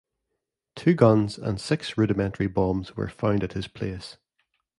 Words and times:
Two 0.75 0.95
guns 0.95 1.37
and 1.37 1.61
six 1.61 1.95
rudimentary 1.95 2.47
bombs 2.47 2.97
were 2.97 3.07
found 3.07 3.43
at 3.43 3.53
his 3.53 3.67
place. 3.67 4.17